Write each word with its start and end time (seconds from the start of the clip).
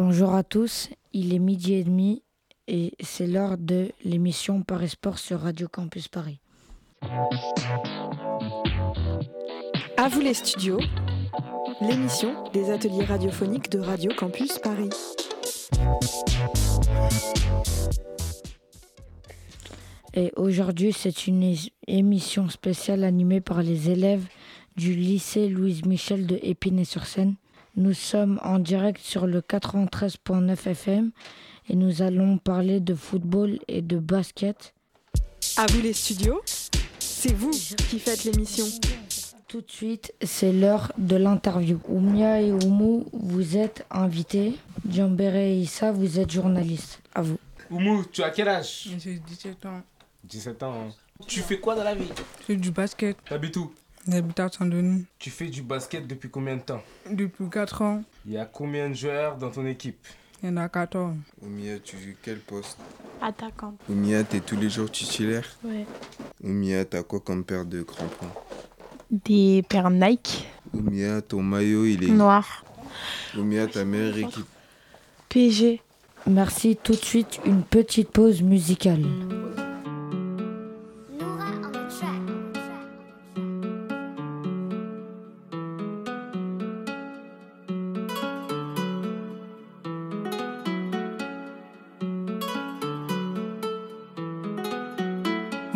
Bonjour 0.00 0.32
à 0.36 0.44
tous, 0.44 0.90
il 1.12 1.34
est 1.34 1.40
midi 1.40 1.74
et 1.74 1.82
demi 1.82 2.22
et 2.68 2.92
c'est 3.00 3.26
l'heure 3.26 3.58
de 3.58 3.90
l'émission 4.04 4.62
Paris 4.62 4.90
Sport 4.90 5.18
sur 5.18 5.40
Radio 5.40 5.66
Campus 5.66 6.06
Paris. 6.06 6.38
À 9.96 10.06
vous 10.08 10.20
les 10.20 10.34
studios, 10.34 10.78
l'émission 11.80 12.44
des 12.52 12.70
ateliers 12.70 13.06
radiophoniques 13.06 13.72
de 13.72 13.80
Radio 13.80 14.12
Campus 14.16 14.60
Paris. 14.60 14.90
Et 20.14 20.32
aujourd'hui, 20.36 20.92
c'est 20.92 21.26
une 21.26 21.56
émission 21.88 22.48
spéciale 22.48 23.02
animée 23.02 23.40
par 23.40 23.62
les 23.62 23.90
élèves 23.90 24.28
du 24.76 24.94
lycée 24.94 25.48
Louise 25.48 25.84
Michel 25.84 26.28
de 26.28 26.38
Épinay-sur-Seine. 26.40 27.34
Nous 27.78 27.94
sommes 27.94 28.40
en 28.42 28.58
direct 28.58 29.00
sur 29.00 29.28
le 29.28 29.40
93.9 29.40 30.68
FM 30.70 31.12
et 31.68 31.76
nous 31.76 32.02
allons 32.02 32.36
parler 32.36 32.80
de 32.80 32.92
football 32.92 33.60
et 33.68 33.82
de 33.82 33.98
basket. 33.98 34.74
À 35.56 35.64
vous 35.70 35.80
les 35.80 35.92
studios, 35.92 36.40
c'est 36.98 37.32
vous 37.32 37.52
qui 37.88 38.00
faites 38.00 38.24
l'émission. 38.24 38.64
Tout 39.46 39.60
de 39.60 39.70
suite, 39.70 40.12
c'est 40.24 40.52
l'heure 40.52 40.90
de 40.98 41.14
l'interview. 41.14 41.78
Oumia 41.88 42.40
et 42.42 42.50
Oumou, 42.52 43.06
vous 43.12 43.56
êtes 43.56 43.86
invités. 43.92 44.56
Djambéré 44.90 45.52
et 45.54 45.60
Issa, 45.60 45.92
vous 45.92 46.18
êtes 46.18 46.32
journalistes. 46.32 47.00
À 47.14 47.22
vous. 47.22 47.38
Oumou, 47.70 48.04
tu 48.10 48.24
as 48.24 48.30
quel 48.30 48.48
âge? 48.48 48.88
J'ai 48.98 49.20
17 49.20 49.66
ans. 49.66 49.82
17 50.24 50.62
ans. 50.64 50.74
hein. 50.88 50.92
Tu 51.28 51.40
fais 51.42 51.60
quoi 51.60 51.76
dans 51.76 51.84
la 51.84 51.94
vie? 51.94 52.08
Je 52.40 52.44
fais 52.44 52.56
du 52.56 52.72
basket. 52.72 53.16
T'habites 53.24 53.56
où? 53.56 53.72
J'habite 54.10 54.40
à 54.40 54.48
Saint-Denis. 54.48 55.04
Tu 55.18 55.28
fais 55.30 55.46
du 55.48 55.62
basket 55.62 56.06
depuis 56.06 56.30
combien 56.30 56.56
de 56.56 56.62
temps? 56.62 56.82
Depuis 57.10 57.48
4 57.50 57.82
ans, 57.82 58.02
Il 58.26 58.32
y 58.32 58.38
a 58.38 58.46
combien 58.46 58.88
de 58.88 58.94
joueurs 58.94 59.36
dans 59.36 59.50
ton 59.50 59.66
équipe? 59.66 59.98
Il 60.42 60.48
y 60.48 60.52
en 60.52 60.56
a 60.56 60.68
14. 60.68 61.14
Oumia, 61.42 61.78
tu 61.80 61.96
joues 61.98 62.14
quel 62.22 62.38
poste? 62.38 62.78
Attaquant. 63.20 63.74
Oumia, 63.88 64.24
t'es 64.24 64.40
tous 64.40 64.56
les 64.56 64.70
jours 64.70 64.90
titulaire? 64.90 65.44
Ouais. 65.64 65.84
Oumia, 66.42 66.84
t'as 66.84 67.02
quoi 67.02 67.20
comme 67.20 67.44
paire 67.44 67.66
de 67.66 67.82
crampons 67.82 68.28
Des 69.10 69.62
paires 69.68 69.90
Nike 69.90 70.46
Oumia, 70.72 71.20
ton 71.20 71.42
maillot, 71.42 71.84
il 71.84 72.04
est... 72.04 72.08
noirs. 72.12 72.64
Oumia, 73.36 73.66
ta 73.66 73.84
meilleure 73.84 74.16
équipe? 74.16 74.46
PG. 75.28 75.82
Merci. 76.26 76.78
Tout 76.82 76.92
de 76.92 77.04
suite, 77.04 77.40
une 77.44 77.62
petite 77.62 78.10
pause 78.10 78.40
musicale. 78.42 79.04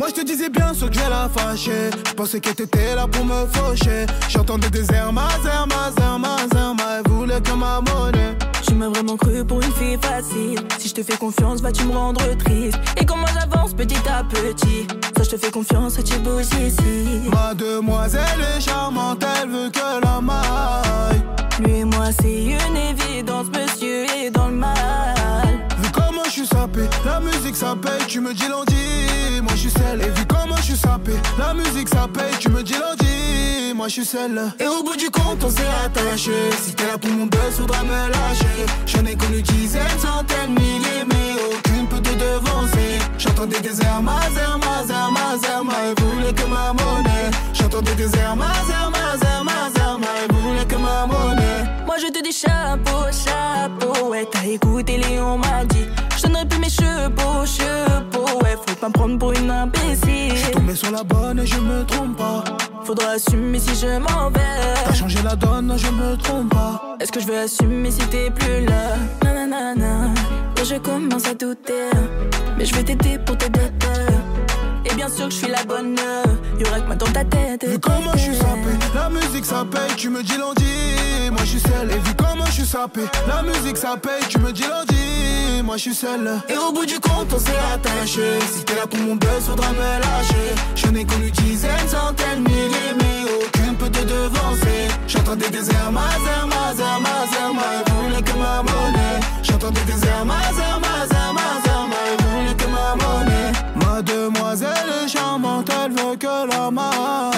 Moi 0.03 0.08
je 0.08 0.20
te 0.20 0.27
disais 0.27 0.50
bien 0.50 0.75
sûr 0.75 0.91
que 0.91 0.97
j'ai 0.97 1.08
la 1.08 1.28
fâcher. 1.28 1.91
Je 2.08 2.12
pensais 2.14 2.41
que 2.41 2.50
t'étais 2.50 2.97
là 2.97 3.06
pour 3.06 3.25
me 3.25 3.47
faucher. 3.53 4.05
J'entendais 4.28 4.69
des 4.69 4.92
airs 4.92 5.12
ma 5.12 5.28
zère, 5.45 5.64
ma 5.69 5.92
zère, 5.92 6.19
ma 6.19 6.39
zère, 6.53 6.75
ma 6.75 6.98
Elle 6.98 7.08
voulait 7.12 7.41
que 7.41 7.53
ma 7.53 7.81
monnaie. 7.81 8.36
Tu 8.67 8.75
m'as 8.75 8.89
vraiment 8.89 9.17
cru 9.17 9.45
pour 9.45 9.62
une 9.62 9.73
fille 9.75 9.97
facile. 10.03 10.58
Si 10.80 10.89
je 10.89 10.95
te 10.95 11.05
fais 11.05 11.17
confiance, 11.17 11.61
vas-tu 11.61 11.84
me 11.84 11.92
rendre 11.92 12.20
triste. 12.36 12.80
Et 12.97 13.06
comment 13.06 13.28
j'avance 13.28 13.75
petit 13.75 14.03
à 14.11 14.25
petit? 14.25 14.89
Ça, 15.17 15.23
je 15.23 15.30
te 15.30 15.36
fais 15.36 15.53
confiance 15.53 15.97
et 15.97 16.03
tu 16.03 16.19
bouges 16.19 16.47
ici. 16.47 17.30
Ma 17.30 17.55
ça 27.62 27.77
paye, 27.80 28.06
tu 28.08 28.20
me 28.20 28.34
dis 28.34 28.48
lundi 28.48 29.41
Moi 29.41 29.52
je 29.55 29.60
suis 29.60 29.70
celle, 29.70 30.00
et 30.02 30.10
vu 30.10 30.24
comment 30.27 30.56
je 30.56 30.62
suis 30.62 30.77
sapé, 30.77 31.12
la 31.38 31.55
musique 31.55 31.88
ça 31.88 32.08
paye, 32.12 32.36
tu 32.40 32.48
me 32.48 32.62
dis 32.62 32.73
lundi 32.73 33.73
Moi 33.74 33.86
je 33.86 33.92
suis 33.92 34.05
celle 34.05 34.52
Et 34.58 34.67
au 34.67 34.83
bout 34.83 34.96
du 34.96 35.08
compte 35.11 35.45
on 35.45 35.50
s'est 35.50 35.72
attaché 35.84 36.33
Si 36.61 36.74
t'es 36.74 36.86
là 36.86 36.98
pour 36.98 37.11
mon 37.11 37.27
buzz, 37.27 37.55
faudra 37.58 37.83
me 37.84 38.11
lâcher 38.14 38.58
J'en 38.86 39.05
ai 39.06 39.14
connu 39.17 39.42
dizaines, 39.42 39.98
centaines, 39.98 40.55
milliers 40.55 41.05
Mais 41.11 41.30
aucune 41.51 41.86
peut 41.86 42.01
te 42.01 42.14
devancer 42.24 42.98
J'entendais 43.18 43.61
des 43.61 43.80
airs, 43.80 44.02
ma 44.02 44.20
zère, 44.34 44.58
ma 44.58 44.84
zère, 44.84 45.11
ma 45.12 45.39
zère, 45.39 45.62
voulait 45.98 46.33
que 46.33 46.46
ma 46.46 46.72
monnaie 46.72 47.30
J'entendais 47.55 47.95
des 47.95 48.12
airs, 48.18 48.34
ma 48.34 48.52
zère, 48.67 48.90
ma 48.90 49.17
zère, 49.18 49.45
ma 49.45 49.70
zère, 49.74 49.98
voulait 50.30 50.67
que 50.67 50.77
ma 50.77 51.06
monnaie 51.06 51.62
Moi, 51.86 51.96
je 51.98 52.08
te 52.08 52.22
dis 52.22 52.33
chapeau, 52.33 53.05
chapeau. 53.24 54.08
Ouais, 54.08 54.27
t'as 54.30 54.46
écouté 54.46 54.98
Léon 54.98 55.39
m'a 55.39 55.64
dit. 55.67 55.86
Pas 58.83 58.89
me 58.89 58.93
prendre 58.95 59.17
pour 59.19 59.33
une 59.33 59.48
imbécile. 59.48 60.51
Tombé 60.53 60.75
sur 60.75 60.91
la 60.91 61.05
bonne 61.05 61.39
et 61.39 61.47
je 61.47 61.57
me 61.61 61.85
trompe 61.85 62.17
pas 62.17 62.43
Faudra 62.85 63.11
assumer 63.13 63.61
si 63.61 63.77
je 63.77 63.98
m'en 63.98 64.31
T'as 64.33 64.91
vais. 64.91 64.97
changé 64.97 65.19
la 65.23 65.37
donne, 65.37 65.73
je 65.77 65.87
me 65.89 66.17
trompe 66.17 66.51
pas 66.53 66.97
Est-ce 67.01 67.13
que 67.13 67.20
je 67.20 67.27
vais 67.29 67.39
assumer 67.39 67.93
si 67.93 68.01
t'es 68.09 68.29
plus 68.31 68.67
là? 68.67 68.97
Nanana, 69.23 70.11
et 70.61 70.65
je 70.65 70.75
commence 70.77 71.27
à 71.29 71.35
douter. 71.35 71.91
Mais 72.59 72.65
je 72.65 72.75
vais 72.75 72.83
t'aider 72.83 73.19
pour 73.25 73.39
tes 73.39 73.48
dettes. 73.51 73.87
Et 74.91 74.95
bien 74.97 75.09
sûr 75.09 75.27
que 75.29 75.33
je 75.33 75.39
suis 75.39 75.49
la 75.51 75.63
bonne. 75.63 75.97
Y'aura 76.59 76.81
que 76.81 76.87
moi 76.87 76.97
dans 76.97 77.07
ta 77.07 77.25
tête. 77.25 77.64
Vu 77.64 77.79
comment 77.79 78.13
je 78.14 78.19
suis 78.19 78.35
sapé, 78.37 78.73
la 78.97 79.09
musique 79.11 79.45
ça 79.45 79.64
paye, 79.70 79.95
tu 79.97 80.11
me 80.11 80.23
dis 80.25 80.37
lundi 80.37 81.31
Moi 81.31 81.41
je 81.43 81.47
suis 81.47 81.61
celle, 81.61 81.92
la 83.27 83.42
musique 83.42 83.77
ça 83.77 83.96
paye, 83.96 84.22
tu 84.28 84.38
me 84.38 84.50
dis 84.50 84.62
lundi. 84.62 85.62
Moi 85.62 85.77
je 85.77 85.83
suis 85.83 85.94
celle 85.94 86.40
Et 86.48 86.56
au 86.56 86.72
bout 86.72 86.86
du 86.86 86.98
compte 87.00 87.33
on 87.34 87.38
s'est 87.38 87.52
attaché. 87.74 88.38
Si 88.50 88.64
t'es 88.64 88.74
là 88.74 88.86
pour 88.86 88.98
mon 89.00 89.16
buzz, 89.16 89.44
faudra 89.46 89.70
me 89.72 89.78
lâcher. 89.78 90.55
J'en 90.74 90.94
ai 90.94 91.05
connu 91.05 91.30
dizaines, 91.30 91.88
centaines, 91.88 92.42
milliers 92.42 92.94
Mais 92.98 93.30
aucune 93.30 93.77
peut 93.77 93.90
te 93.90 94.02
devancer. 94.05 94.88
J'entendais 95.06 95.50
des 95.50 95.70
airs, 95.70 95.92
ma 95.92 96.08
zère, 96.24 96.46
ma 96.46 96.74
zère, 96.74 97.52
ma 97.55 97.92
voulait 97.92 98.22
que 98.22 98.33
ma 98.38 98.62
monnaie. 98.62 99.20
J'entendais 99.42 99.84
des 99.84 100.06
airs, 100.06 100.24
ma 100.24 100.40
zère, 100.54 100.80
ma 100.80 101.06
zère, 101.08 101.34
ma 101.34 102.24
voulait 102.24 102.54
que 102.54 102.66
ma 102.66 102.96
monnaie. 102.96 103.52
Ma 103.84 104.02
demoiselle 104.02 104.90
est 105.04 105.08
charmante, 105.08 105.68
elle 105.84 105.92
veut 105.92 106.16
que 106.16 106.27
la 106.27 106.70
maille 106.70 107.32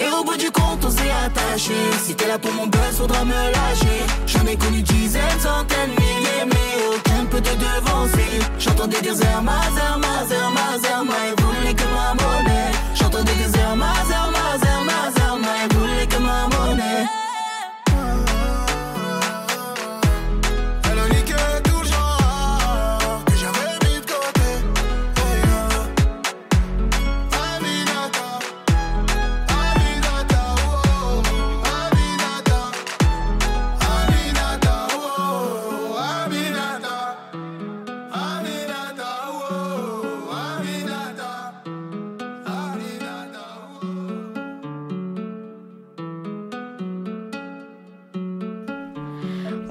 Et 0.00 0.08
au 0.08 0.24
bout 0.24 0.36
du 0.36 0.50
compte 0.50 0.84
on 0.84 0.90
s'est 0.90 1.14
attaché 1.24 1.74
Si 2.02 2.14
t'es 2.14 2.26
là 2.26 2.38
pour 2.38 2.52
mon 2.52 2.66
buzz, 2.66 2.96
faudra 2.98 3.24
me 3.24 3.32
lâcher 3.32 4.00
J'en 4.26 4.46
ai 4.46 4.56
connu 4.56 4.82
dizaines, 4.82 5.40
centaines, 5.40 5.90
milliers 5.90 6.46
Mais 6.46 6.94
aucune 6.94 7.26
peut 7.28 7.40
te 7.40 7.54
devancer 7.54 8.40
J'entendais 8.58 9.00
des 9.00 9.22
airs, 9.22 9.42
ma 9.42 9.60
zère, 9.76 9.98
ma 9.98 10.26
zère, 10.26 10.50
ma 10.50 10.74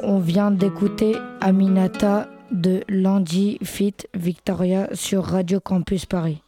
On 0.06 0.20
vient 0.20 0.52
d'écouter 0.52 1.16
Aminata 1.40 2.28
de 2.52 2.84
Landy 2.90 3.58
Fit 3.64 3.96
Victoria 4.14 4.90
sur 4.94 5.24
Radio 5.24 5.62
Campus 5.62 6.06
Paris. 6.06 6.42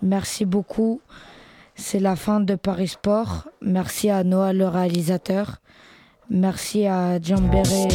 Merci 0.00 0.46
beaucoup. 0.46 1.02
C'est 1.74 2.00
la 2.00 2.16
fin 2.16 2.40
de 2.40 2.54
Paris 2.54 2.88
Sport. 2.88 3.48
Merci 3.60 4.08
à 4.08 4.24
Noah 4.24 4.54
le 4.54 4.66
réalisateur. 4.66 5.58
Merci 6.30 6.86
à 6.86 7.20
Djambéré, 7.20 7.88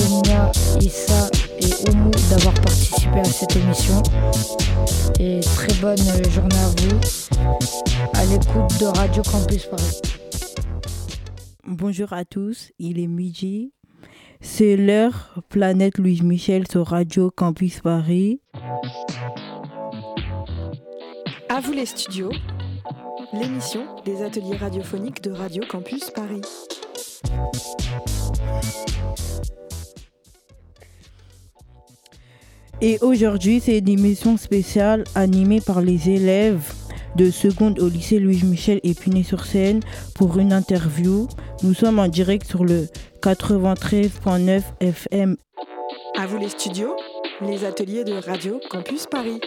Oumia, 0.00 0.52
Issa 0.80 1.28
et 1.58 1.90
Oumou 1.90 2.10
d'avoir 2.30 2.54
participé 2.54 3.18
à 3.18 3.24
cette 3.24 3.56
émission. 3.56 4.00
Et 5.18 5.40
très 5.40 5.74
bonne 5.80 6.30
journée 6.30 6.56
à 6.56 6.68
vous. 6.68 7.00
À 8.14 8.24
l'écoute 8.26 8.80
de 8.80 8.86
Radio 8.86 9.24
Campus 9.24 9.66
Paris. 9.66 10.00
Bonjour 11.66 12.12
à 12.12 12.24
tous, 12.24 12.70
il 12.78 13.00
est 13.00 13.08
midi. 13.08 13.73
C'est 14.46 14.76
l'heure 14.76 15.42
Planète 15.48 15.96
Louis 15.98 16.20
Michel 16.22 16.68
sur 16.70 16.86
Radio 16.86 17.30
Campus 17.30 17.80
Paris. 17.80 18.40
À 21.48 21.60
vous 21.60 21.72
les 21.72 21.86
studios, 21.86 22.30
l'émission 23.32 23.86
des 24.04 24.22
ateliers 24.22 24.56
radiophoniques 24.56 25.22
de 25.22 25.32
Radio 25.32 25.64
Campus 25.68 26.10
Paris. 26.10 26.42
Et 32.82 32.98
aujourd'hui, 33.00 33.60
c'est 33.60 33.78
une 33.78 33.88
émission 33.88 34.36
spéciale 34.36 35.04
animée 35.14 35.62
par 35.62 35.80
les 35.80 36.10
élèves 36.10 36.70
de 37.16 37.30
seconde 37.30 37.78
au 37.78 37.88
lycée 37.88 38.18
Louis 38.18 38.42
Michel 38.44 38.80
Épinay-sur-Seine 38.82 39.80
pour 40.14 40.38
une 40.38 40.52
interview. 40.52 41.28
Nous 41.62 41.74
sommes 41.74 41.98
en 41.98 42.08
direct 42.08 42.46
sur 42.46 42.64
le 42.64 42.88
93.9 43.22 44.62
FM. 44.80 45.36
À 46.18 46.26
vous 46.26 46.38
les 46.38 46.48
studios, 46.48 46.96
les 47.40 47.64
ateliers 47.64 48.04
de 48.04 48.14
Radio 48.14 48.60
Campus 48.70 49.06
Paris. 49.06 49.40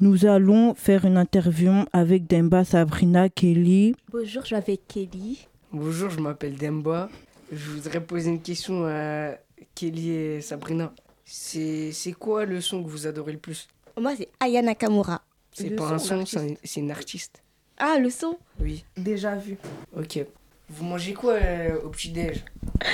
Nous 0.00 0.24
allons 0.24 0.74
faire 0.74 1.04
une 1.04 1.18
interview 1.18 1.72
avec 1.92 2.26
Demba 2.26 2.64
Sabrina 2.64 3.28
Kelly. 3.28 3.94
Bonjour, 4.10 4.44
je 4.46 4.54
m'appelle 4.54 4.78
Kelly. 4.88 5.46
Bonjour, 5.72 6.08
je 6.08 6.20
m'appelle 6.20 6.56
Demba. 6.56 7.10
Je 7.52 7.70
voudrais 7.70 8.00
poser 8.00 8.30
une 8.30 8.40
question 8.40 8.86
à 8.86 9.32
Kelly 9.74 10.10
et 10.10 10.40
Sabrina. 10.40 10.92
C'est 11.24 12.14
quoi 12.18 12.46
le 12.46 12.60
son 12.60 12.82
que 12.82 12.88
vous 12.88 13.06
adorez 13.06 13.32
le 13.32 13.38
plus? 13.38 13.68
Moi, 14.00 14.14
c'est 14.16 14.28
Aya 14.40 14.62
Nakamura. 14.62 15.20
C'est 15.52 15.70
pas 15.70 15.90
un 15.90 15.98
son, 15.98 16.24
c'est 16.26 16.80
une 16.80 16.90
artiste. 16.90 17.42
Ah, 17.76 17.98
le 17.98 18.10
son 18.10 18.36
Oui. 18.60 18.84
Déjà 18.96 19.34
vu. 19.36 19.56
Ok. 19.96 20.24
Vous 20.68 20.84
mangez 20.84 21.14
quoi 21.14 21.32
euh, 21.32 21.80
au 21.82 21.88
petit-déj 21.88 22.44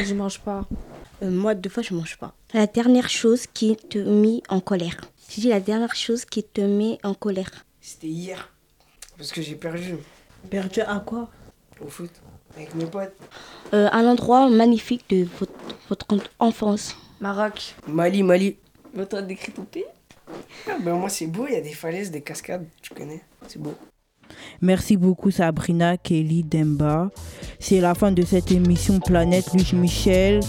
Je 0.03 0.15
mange 0.15 0.41
pas. 0.41 0.67
Euh, 1.23 1.31
moi, 1.31 1.55
deux 1.55 1.69
fois, 1.69 1.83
je 1.83 1.93
mange 1.93 2.17
pas. 2.17 2.35
La 2.55 2.67
dernière 2.67 3.09
chose 3.09 3.47
qui 3.47 3.77
te 3.77 3.99
met 3.99 4.43
en 4.49 4.61
colère. 4.61 4.97
J'ai 5.29 5.43
dit 5.43 5.49
la 5.49 5.61
dernière 5.61 5.95
chose 5.95 6.25
qui 6.25 6.45
te 6.45 6.61
met 6.61 6.99
en 7.03 7.15
colère. 7.15 7.51
C'était 7.81 8.07
hier. 8.07 8.53
Parce 9.19 9.33
que 9.33 9.43
j'ai 9.43 9.57
perdu. 9.57 9.97
Perdu 10.49 10.81
à 10.81 11.01
quoi? 11.01 11.29
Au 11.85 11.89
foot. 11.89 12.11
Avec 12.57 12.75
mes 12.75 12.87
potes. 12.87 13.13
Euh, 13.75 13.89
un 13.93 14.07
endroit 14.07 14.49
magnifique 14.49 15.05
de 15.11 15.27
votre, 15.39 15.53
votre 15.89 16.07
enfance. 16.39 16.97
Maroc. 17.21 17.75
Mali, 17.87 18.23
Mali. 18.23 18.57
Votre 18.95 19.21
décrit 19.21 19.53
ton 19.53 19.65
pays 19.65 19.85
ah 19.89 19.96
ben 20.81 20.95
moi 20.95 21.09
c'est 21.09 21.27
beau, 21.27 21.47
il 21.49 21.55
y 21.55 21.57
a 21.57 21.61
des 21.61 21.73
falaises, 21.73 22.11
des 22.11 22.21
cascades, 22.21 22.67
tu 22.83 22.95
connais, 22.95 23.21
c'est 23.47 23.61
beau. 23.61 23.75
Merci 24.61 24.97
beaucoup 24.97 25.31
Sabrina, 25.31 25.97
Kelly, 25.97 26.43
Demba. 26.43 27.11
C'est 27.61 27.81
la 27.81 27.95
fin 27.95 28.11
de 28.11 28.23
cette 28.23 28.51
émission 28.51 28.99
Planète 28.99 29.53
Louis 29.53 29.71
Michel. 29.75 30.41